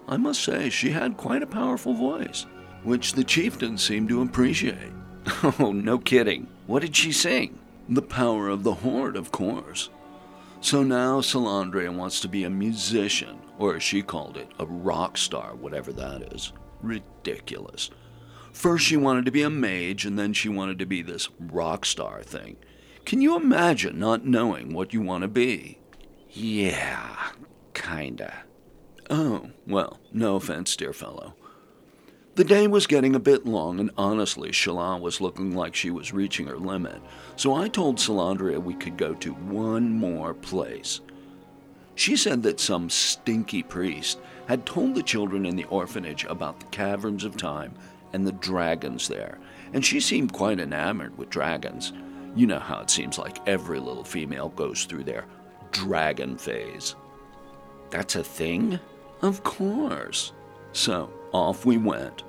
I 0.07 0.17
must 0.17 0.43
say, 0.43 0.71
she 0.71 0.89
had 0.89 1.17
quite 1.17 1.43
a 1.43 1.47
powerful 1.47 1.93
voice, 1.93 2.47
which 2.83 3.13
the 3.13 3.23
chieftain 3.23 3.77
seemed 3.77 4.09
to 4.09 4.23
appreciate. 4.23 4.91
Oh, 5.59 5.71
no 5.71 5.99
kidding. 5.99 6.47
What 6.67 6.81
did 6.81 6.95
she 6.95 7.11
sing? 7.11 7.59
The 7.89 8.01
power 8.01 8.49
of 8.49 8.63
the 8.63 8.75
horde, 8.75 9.15
of 9.15 9.31
course. 9.31 9.89
So 10.61 10.81
now 10.81 11.19
Salandria 11.19 11.93
wants 11.93 12.21
to 12.21 12.29
be 12.29 12.45
a 12.45 12.49
musician, 12.49 13.37
or 13.59 13.75
as 13.75 13.83
she 13.83 14.01
called 14.01 14.37
it, 14.37 14.47
a 14.59 14.65
rock 14.65 15.17
star, 15.17 15.55
whatever 15.55 15.91
that 15.93 16.33
is. 16.33 16.53
Ridiculous. 16.81 17.89
First 18.53 18.85
she 18.85 18.95
wanted 18.95 19.25
to 19.25 19.31
be 19.31 19.41
a 19.41 19.49
mage, 19.49 20.05
and 20.05 20.17
then 20.17 20.31
she 20.31 20.47
wanted 20.47 20.79
to 20.79 20.85
be 20.85 21.01
this 21.01 21.27
rock 21.39 21.85
star 21.85 22.23
thing. 22.23 22.55
Can 23.03 23.21
you 23.21 23.35
imagine 23.35 23.99
not 23.99 24.25
knowing 24.25 24.73
what 24.73 24.93
you 24.93 25.01
want 25.01 25.23
to 25.23 25.27
be? 25.27 25.79
Yeah, 26.29 27.31
kinda. 27.73 28.43
Oh, 29.09 29.49
well, 29.67 29.99
no 30.13 30.37
offense, 30.37 30.75
dear 30.77 30.93
fellow. 30.93 31.35
The 32.35 32.43
day 32.43 32.65
was 32.65 32.87
getting 32.87 33.13
a 33.13 33.19
bit 33.19 33.45
long, 33.45 33.79
and 33.79 33.91
honestly, 33.95 34.49
Shallan 34.49 35.01
was 35.01 35.21
looking 35.21 35.55
like 35.55 35.75
she 35.75 35.91
was 35.91 36.13
reaching 36.13 36.47
her 36.47 36.57
limit, 36.57 36.99
so 37.35 37.53
I 37.53 37.67
told 37.67 37.97
Salandria 37.97 38.57
we 38.57 38.73
could 38.73 38.97
go 38.97 39.13
to 39.13 39.33
one 39.33 39.91
more 39.91 40.33
place. 40.33 41.01
She 41.93 42.15
said 42.15 42.41
that 42.41 42.59
some 42.59 42.89
stinky 42.89 43.61
priest 43.61 44.19
had 44.47 44.65
told 44.65 44.95
the 44.95 45.03
children 45.03 45.45
in 45.45 45.55
the 45.55 45.65
orphanage 45.65 46.25
about 46.25 46.59
the 46.59 46.65
caverns 46.67 47.23
of 47.23 47.37
time 47.37 47.75
and 48.13 48.25
the 48.25 48.31
dragons 48.31 49.07
there, 49.07 49.37
and 49.71 49.85
she 49.85 49.99
seemed 49.99 50.33
quite 50.33 50.59
enamored 50.59 51.15
with 51.19 51.29
dragons. 51.29 51.93
You 52.35 52.47
know 52.47 52.57
how 52.57 52.81
it 52.81 52.89
seems 52.89 53.19
like 53.19 53.47
every 53.47 53.79
little 53.79 54.03
female 54.03 54.49
goes 54.49 54.85
through 54.85 55.03
their 55.03 55.25
dragon 55.71 56.39
phase. 56.39 56.95
That's 57.91 58.15
a 58.15 58.23
thing? 58.23 58.79
Of 59.21 59.43
course. 59.43 60.33
So 60.73 61.09
off 61.31 61.65
we 61.65 61.77
went. 61.77 62.23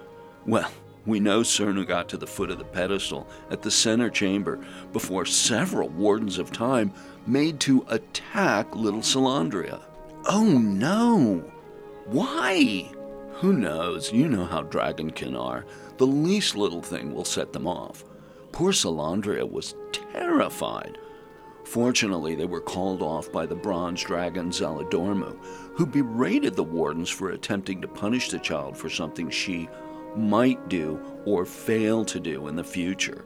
Well, 0.47 0.71
we 1.07 1.21
know 1.21 1.43
sooner 1.43 1.85
got 1.85 2.09
to 2.11 2.17
the 2.17 2.27
foot 2.27 2.51
of 2.51 2.59
the 2.59 2.65
pedestal 2.65 3.27
at 3.51 3.63
the 3.63 3.71
center 3.71 4.09
chamber 4.09 4.65
before 4.93 5.27
several 5.27 5.89
Wardens 5.89 6.39
of 6.39 6.53
Time 6.53 6.93
made 7.27 7.61
to 7.61 7.85
attack 7.89 8.75
little 8.75 9.01
Salandria. 9.01 9.83
Oh 10.27 10.45
no! 10.45 11.45
Why? 12.07 12.91
Who 13.35 13.53
knows? 13.53 14.13
You 14.13 14.29
know 14.29 14.45
how 14.45 14.63
dragonkin 14.63 15.39
are. 15.39 15.67
The 15.97 16.07
least 16.07 16.57
little 16.57 16.83
thing 16.83 17.15
will 17.15 17.25
set 17.25 17.53
them 17.53 17.67
off. 17.67 18.05
Poor 18.53 18.73
Salandria 18.73 19.51
was 19.51 19.75
terrified. 19.93 20.99
Fortunately, 21.65 22.35
they 22.35 22.45
were 22.45 22.61
called 22.61 23.03
off 23.03 23.33
by 23.33 23.47
the 23.47 23.55
bronze 23.55 24.03
dragon 24.03 24.51
Zaladormu, 24.51 25.37
who 25.75 25.87
berated 25.87 26.55
the 26.55 26.63
wardens 26.63 27.11
for 27.11 27.31
attempting 27.31 27.81
to 27.81 27.89
punish 27.89 28.31
the 28.31 28.39
child 28.39 28.77
for 28.77 28.89
something 28.89 29.31
she 29.31 29.69
might 30.15 30.69
do 30.69 31.01
or 31.25 31.45
fail 31.45 32.05
to 32.05 32.21
do 32.21 32.49
in 32.49 32.57
the 32.57 32.63
future. 32.63 33.25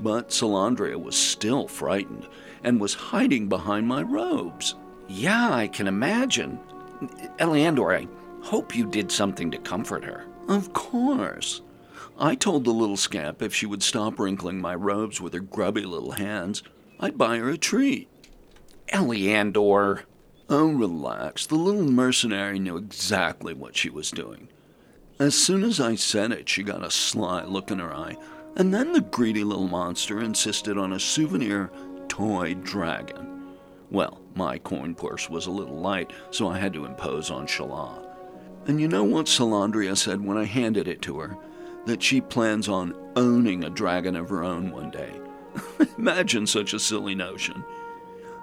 But 0.00 0.30
Salandria 0.30 1.00
was 1.00 1.16
still 1.16 1.68
frightened 1.68 2.26
and 2.64 2.80
was 2.80 2.94
hiding 2.94 3.48
behind 3.48 3.86
my 3.86 4.02
robes. 4.02 4.74
Yeah, 5.08 5.50
I 5.52 5.68
can 5.68 5.86
imagine. 5.86 6.58
Eliandor, 7.38 7.96
I 7.96 8.08
hope 8.42 8.74
you 8.74 8.86
did 8.86 9.12
something 9.12 9.50
to 9.50 9.58
comfort 9.58 10.04
her. 10.04 10.24
Of 10.48 10.72
course. 10.72 11.62
I 12.18 12.34
told 12.34 12.64
the 12.64 12.72
little 12.72 12.96
scamp 12.96 13.42
if 13.42 13.54
she 13.54 13.66
would 13.66 13.82
stop 13.82 14.18
wrinkling 14.18 14.60
my 14.60 14.74
robes 14.74 15.20
with 15.20 15.34
her 15.34 15.40
grubby 15.40 15.82
little 15.82 16.12
hands, 16.12 16.62
I'd 16.98 17.18
buy 17.18 17.38
her 17.38 17.50
a 17.50 17.58
treat. 17.58 18.08
Eliandor. 18.88 20.02
Oh, 20.48 20.72
relax. 20.72 21.46
The 21.46 21.56
little 21.56 21.90
mercenary 21.90 22.58
knew 22.58 22.76
exactly 22.76 23.52
what 23.52 23.76
she 23.76 23.90
was 23.90 24.10
doing. 24.10 24.48
As 25.18 25.34
soon 25.34 25.64
as 25.64 25.80
I 25.80 25.94
said 25.94 26.30
it, 26.32 26.48
she 26.48 26.62
got 26.62 26.84
a 26.84 26.90
sly 26.90 27.44
look 27.44 27.70
in 27.70 27.78
her 27.78 27.94
eye, 27.94 28.16
and 28.56 28.72
then 28.72 28.92
the 28.92 29.00
greedy 29.00 29.44
little 29.44 29.66
monster 29.66 30.20
insisted 30.20 30.78
on 30.78 30.92
a 30.92 31.00
souvenir 31.00 31.70
toy 32.08 32.54
dragon. 32.54 33.56
Well, 33.90 34.20
my 34.34 34.58
coin 34.58 34.94
purse 34.94 35.28
was 35.28 35.46
a 35.46 35.50
little 35.50 35.78
light, 35.78 36.12
so 36.30 36.48
I 36.48 36.58
had 36.58 36.72
to 36.74 36.84
impose 36.84 37.30
on 37.30 37.46
Shallan. 37.46 38.06
And 38.66 38.80
you 38.80 38.88
know 38.88 39.04
what 39.04 39.26
Salandria 39.26 39.96
said 39.96 40.24
when 40.24 40.36
I 40.36 40.44
handed 40.44 40.88
it 40.88 41.02
to 41.02 41.18
her? 41.20 41.36
That 41.86 42.02
she 42.02 42.20
plans 42.20 42.68
on 42.68 42.94
owning 43.14 43.64
a 43.64 43.70
dragon 43.70 44.16
of 44.16 44.28
her 44.28 44.42
own 44.42 44.70
one 44.70 44.90
day. 44.90 45.12
Imagine 45.98 46.46
such 46.46 46.72
a 46.72 46.78
silly 46.78 47.14
notion. 47.14 47.64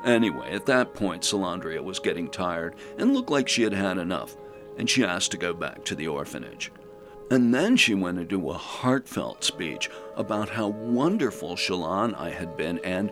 Anyway, 0.03 0.51
at 0.51 0.65
that 0.65 0.93
point, 0.93 1.23
Salandria 1.23 1.81
was 1.81 1.99
getting 1.99 2.29
tired 2.29 2.75
and 2.97 3.13
looked 3.13 3.29
like 3.29 3.47
she 3.47 3.63
had 3.63 3.73
had 3.73 3.97
enough, 3.97 4.35
and 4.77 4.89
she 4.89 5.03
asked 5.03 5.31
to 5.31 5.37
go 5.37 5.53
back 5.53 5.85
to 5.85 5.95
the 5.95 6.07
orphanage. 6.07 6.71
And 7.31 7.53
then 7.53 7.77
she 7.77 7.95
went 7.95 8.19
into 8.19 8.49
a 8.49 8.57
heartfelt 8.57 9.43
speech 9.43 9.89
about 10.15 10.49
how 10.49 10.67
wonderful 10.67 11.55
Shallan 11.55 12.17
I 12.19 12.29
had 12.29 12.57
been, 12.57 12.79
and 12.79 13.11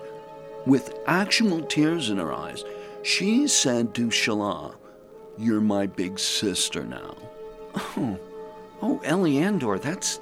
with 0.65 0.99
actual 1.07 1.61
tears 1.61 2.09
in 2.09 2.17
her 2.17 2.33
eyes, 2.33 2.63
she 3.03 3.47
said 3.47 3.95
to 3.95 4.07
Shallan, 4.07 4.75
You're 5.37 5.61
my 5.61 5.87
big 5.87 6.19
sister 6.19 6.83
now. 6.83 7.15
Oh, 7.73 8.19
oh, 8.81 9.01
Eliandor, 9.05 9.81
that's 9.81 10.19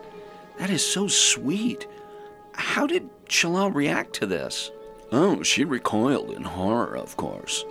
that 0.59 0.69
is 0.69 0.85
so 0.85 1.07
sweet. 1.07 1.87
How 2.53 2.85
did 2.85 3.09
Shallan 3.29 3.73
react 3.73 4.13
to 4.15 4.25
this? 4.25 4.71
Oh, 5.11 5.41
she 5.43 5.63
recoiled 5.63 6.31
in 6.31 6.43
horror, 6.43 6.95
of 6.95 7.15
course. 7.17 7.65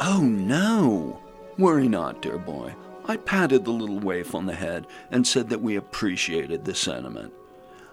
Oh, 0.00 0.22
no. 0.22 1.20
Worry 1.58 1.88
not, 1.88 2.22
dear 2.22 2.38
boy. 2.38 2.74
I 3.06 3.16
patted 3.16 3.64
the 3.64 3.70
little 3.70 3.98
waif 3.98 4.34
on 4.34 4.46
the 4.46 4.54
head 4.54 4.86
and 5.10 5.26
said 5.26 5.48
that 5.50 5.60
we 5.60 5.76
appreciated 5.76 6.64
the 6.64 6.74
sentiment. 6.74 7.32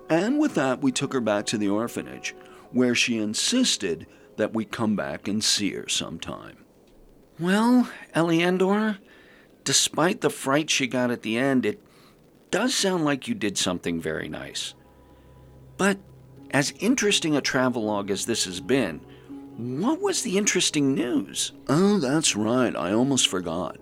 And 0.09 0.39
with 0.39 0.55
that, 0.55 0.81
we 0.81 0.91
took 0.91 1.11
her 1.13 1.19
back 1.19 1.45
to 1.47 1.57
the 1.57 1.69
orphanage, 1.69 2.35
where 2.71 2.95
she 2.95 3.17
insisted 3.17 4.07
that 4.37 4.53
we 4.53 4.63
come 4.63 4.95
back 4.95 5.27
and 5.27 5.43
see 5.43 5.71
her 5.73 5.89
sometime. 5.89 6.65
Well, 7.39 7.89
Eliandor, 8.15 8.99
despite 9.63 10.21
the 10.21 10.29
fright 10.29 10.69
she 10.69 10.87
got 10.87 11.11
at 11.11 11.23
the 11.23 11.37
end, 11.37 11.65
it 11.65 11.81
does 12.51 12.73
sound 12.73 13.03
like 13.03 13.27
you 13.27 13.35
did 13.35 13.57
something 13.57 13.99
very 13.99 14.29
nice. 14.29 14.73
But 15.77 15.99
as 16.51 16.73
interesting 16.79 17.35
a 17.35 17.41
travelogue 17.41 18.09
as 18.11 18.25
this 18.25 18.45
has 18.45 18.59
been, 18.59 19.01
what 19.57 20.01
was 20.01 20.21
the 20.21 20.37
interesting 20.37 20.93
news? 20.93 21.51
Oh, 21.67 21.97
that's 21.97 22.35
right. 22.35 22.75
I 22.75 22.93
almost 22.93 23.27
forgot. 23.27 23.77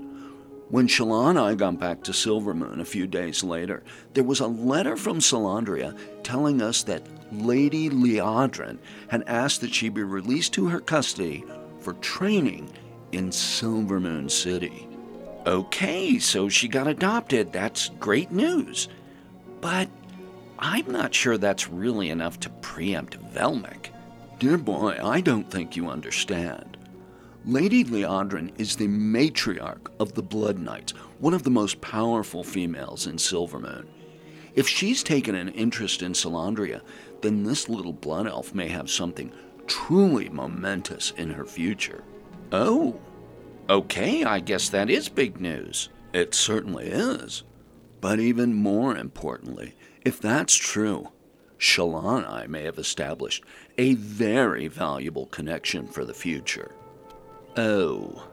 When 0.69 0.87
Shallan 0.87 1.31
and 1.31 1.39
I 1.39 1.53
got 1.53 1.79
back 1.79 2.01
to 2.03 2.11
Silvermoon 2.11 2.79
a 2.79 2.85
few 2.85 3.05
days 3.05 3.43
later, 3.43 3.83
there 4.13 4.23
was 4.23 4.39
a 4.39 4.47
letter 4.47 4.97
from 4.97 5.19
Salandria 5.19 5.97
telling 6.23 6.61
us 6.61 6.81
that 6.83 7.07
Lady 7.31 7.89
Liadrin 7.89 8.79
had 9.09 9.23
asked 9.27 9.61
that 9.61 9.73
she 9.73 9.89
be 9.89 10.03
released 10.03 10.53
to 10.53 10.67
her 10.67 10.79
custody 10.79 11.43
for 11.81 11.93
training 11.95 12.71
in 13.11 13.29
Silvermoon 13.29 14.29
City. 14.31 14.87
Okay, 15.45 16.17
so 16.17 16.49
she 16.49 16.67
got 16.67 16.87
adopted. 16.87 17.53
That's 17.53 17.89
great 17.99 18.31
news. 18.31 18.89
But 19.61 19.89
I'm 20.59 20.89
not 20.91 21.13
sure 21.13 21.37
that's 21.37 21.69
really 21.69 22.09
enough 22.09 22.39
to 22.41 22.49
preempt 22.49 23.19
Velmic. 23.33 23.89
Dear 24.39 24.57
boy, 24.57 24.97
I 25.01 25.21
don't 25.21 25.49
think 25.49 25.75
you 25.75 25.89
understand. 25.89 26.77
Lady 27.45 27.83
Liadrin 27.83 28.51
is 28.57 28.75
the 28.75 28.87
matriarch 28.87 29.91
of 29.99 30.13
the 30.13 30.23
Blood 30.23 30.57
Knights, 30.57 30.93
one 31.19 31.33
of 31.33 31.43
the 31.43 31.49
most 31.49 31.79
powerful 31.81 32.43
females 32.43 33.05
in 33.05 33.17
Silvermoon. 33.17 33.85
If 34.55 34.67
she's 34.67 35.03
taken 35.03 35.35
an 35.35 35.49
interest 35.49 36.01
in 36.01 36.13
Salandria, 36.13 36.81
then 37.21 37.43
this 37.43 37.69
little 37.69 37.93
blood 37.93 38.25
elf 38.25 38.53
may 38.53 38.67
have 38.69 38.89
something 38.89 39.31
truly 39.67 40.29
momentous 40.29 41.11
in 41.17 41.31
her 41.31 41.45
future. 41.45 42.03
Oh, 42.51 42.99
okay, 43.69 44.23
I 44.23 44.39
guess 44.39 44.69
that 44.69 44.89
is 44.89 45.09
big 45.09 45.39
news. 45.39 45.89
It 46.13 46.33
certainly 46.33 46.87
is. 46.87 47.43
But 47.99 48.19
even 48.19 48.53
more 48.53 48.95
importantly, 48.95 49.75
if 50.05 50.21
that's 50.21 50.55
true, 50.55 51.09
I 51.73 52.45
may 52.47 52.63
have 52.63 52.77
established 52.77 53.43
a 53.77 53.95
very 53.95 54.67
valuable 54.67 55.25
connection 55.27 55.87
for 55.87 56.05
the 56.05 56.13
future. 56.13 56.71
Oh. 57.57 58.27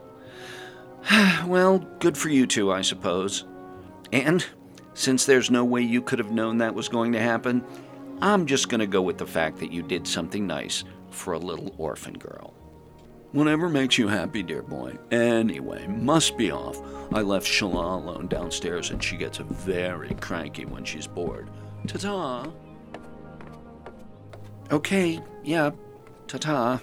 well, 1.47 1.79
good 1.99 2.17
for 2.17 2.29
you 2.29 2.47
two, 2.47 2.71
I 2.71 2.83
suppose. 2.83 3.45
And 4.13 4.45
since 4.95 5.25
there's 5.25 5.51
no 5.51 5.65
way 5.65 5.81
you 5.81 6.03
could 6.03 6.19
have 6.19 6.31
known 6.31 6.59
that 6.59 6.75
was 6.75 6.89
going 6.89 7.13
to 7.13 7.21
happen, 7.21 7.65
I'm 8.21 8.47
just 8.47 8.69
going 8.69 8.81
to 8.81 8.87
go 8.87 9.03
with 9.03 9.19
the 9.19 9.27
fact 9.27 9.59
that 9.59 9.73
you 9.73 9.83
did 9.83 10.07
something 10.07 10.47
nice 10.47 10.85
for 11.11 11.33
a 11.33 11.39
little 11.39 11.75
orphan 11.79 12.15
girl. 12.15 12.55
Whatever 13.33 13.71
makes 13.71 13.97
you 13.97 14.09
happy, 14.09 14.43
dear 14.43 14.63
boy. 14.63 14.99
Anyway, 15.11 15.87
must 15.87 16.37
be 16.37 16.51
off. 16.51 16.79
I 17.15 17.23
left 17.23 17.47
Sheilaah 17.47 18.03
alone 18.03 18.29
downstairs 18.29 18.91
and 18.91 19.03
she 19.03 19.17
gets 19.17 19.39
very 19.39 20.15
cranky 20.21 20.67
when 20.67 20.85
she's 20.85 21.07
bored. 21.07 21.49
Ta 21.87 21.99
ta. 21.99 22.53
Okay, 24.71 25.21
yeah, 25.45 25.71
ta 26.27 26.39
ta. 26.39 26.81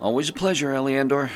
Always 0.00 0.28
a 0.28 0.32
pleasure, 0.32 0.72
Eliandor. 0.72 1.30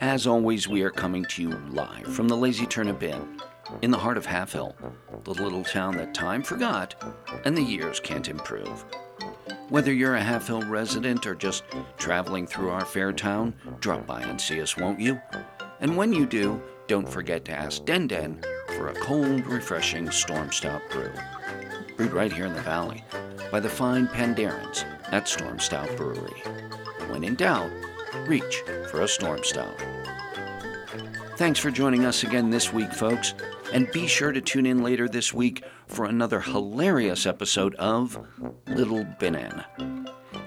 As 0.00 0.26
always, 0.26 0.68
we 0.68 0.82
are 0.82 0.90
coming 0.90 1.24
to 1.30 1.42
you 1.42 1.50
live 1.70 2.06
from 2.06 2.28
the 2.28 2.36
Lazy 2.36 2.66
Turnip 2.66 3.02
Inn 3.02 3.40
in 3.80 3.90
the 3.90 3.98
heart 3.98 4.18
of 4.18 4.26
Halfhill, 4.26 4.74
the 5.24 5.32
little 5.32 5.64
town 5.64 5.96
that 5.96 6.14
time 6.14 6.42
forgot 6.42 6.94
and 7.44 7.56
the 7.56 7.62
years 7.62 8.00
can't 8.00 8.28
improve. 8.28 8.84
Whether 9.70 9.92
you're 9.92 10.16
a 10.16 10.20
Halfhill 10.20 10.68
resident 10.68 11.26
or 11.26 11.34
just 11.34 11.64
traveling 11.96 12.46
through 12.46 12.68
our 12.68 12.84
fair 12.84 13.12
town, 13.12 13.54
drop 13.80 14.06
by 14.06 14.20
and 14.20 14.38
see 14.38 14.60
us, 14.60 14.76
won't 14.76 15.00
you? 15.00 15.20
And 15.80 15.96
when 15.96 16.12
you 16.12 16.26
do, 16.26 16.62
don't 16.86 17.08
forget 17.08 17.44
to 17.46 17.52
ask 17.52 17.84
Den 17.84 18.06
Den 18.06 18.42
for 18.76 18.88
a 18.88 18.94
cold, 18.94 19.46
refreshing 19.46 20.08
Stormstout 20.08 20.82
brew. 20.90 21.10
Brewed 21.96 22.12
right 22.12 22.32
here 22.32 22.46
in 22.46 22.54
the 22.54 22.60
valley 22.60 23.02
by 23.50 23.58
the 23.58 23.68
fine 23.68 24.06
Pandarans 24.08 24.84
at 25.12 25.24
Stormstout 25.24 25.96
Brewery. 25.96 26.42
When 27.10 27.24
in 27.24 27.34
doubt, 27.34 27.70
reach 28.26 28.62
for 28.90 29.00
a 29.00 29.04
Stormstout. 29.04 30.03
Thanks 31.36 31.58
for 31.58 31.72
joining 31.72 32.04
us 32.04 32.22
again 32.22 32.50
this 32.50 32.72
week, 32.72 32.92
folks, 32.92 33.34
and 33.72 33.90
be 33.90 34.06
sure 34.06 34.30
to 34.30 34.40
tune 34.40 34.66
in 34.66 34.84
later 34.84 35.08
this 35.08 35.34
week 35.34 35.64
for 35.88 36.04
another 36.04 36.40
hilarious 36.40 37.26
episode 37.26 37.74
of 37.74 38.16
Little 38.68 39.04
Binan. 39.18 39.64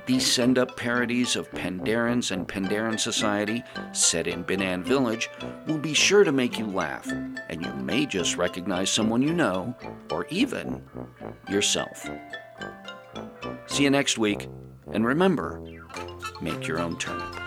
These 0.05 0.31
send 0.31 0.57
up 0.57 0.77
parodies 0.77 1.35
of 1.35 1.51
Pandarans 1.51 2.31
and 2.31 2.47
Pandaran 2.47 2.97
Society, 2.97 3.63
set 3.91 4.27
in 4.27 4.45
Binan 4.45 4.81
Village, 4.83 5.29
will 5.67 5.77
be 5.77 5.93
sure 5.93 6.23
to 6.23 6.31
make 6.31 6.57
you 6.57 6.65
laugh, 6.65 7.05
and 7.49 7.65
you 7.65 7.73
may 7.73 8.05
just 8.05 8.37
recognize 8.37 8.89
someone 8.89 9.21
you 9.21 9.33
know, 9.33 9.75
or 10.09 10.25
even 10.29 10.81
yourself. 11.49 12.09
See 13.65 13.83
you 13.83 13.89
next 13.89 14.17
week, 14.17 14.47
and 14.93 15.05
remember 15.05 15.61
make 16.41 16.65
your 16.65 16.79
own 16.79 16.97
turnip. 16.97 17.46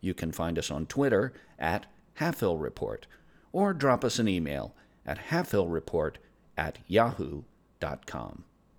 you 0.00 0.14
can 0.14 0.32
find 0.32 0.58
us 0.58 0.70
on 0.70 0.86
Twitter 0.86 1.32
at 1.58 1.86
Report, 2.58 3.06
or 3.52 3.72
drop 3.72 4.04
us 4.04 4.18
an 4.18 4.28
email 4.28 4.74
at 5.06 5.28
halfhillreport 5.30 6.16
at 6.56 6.78
yahoo.com. 6.86 8.44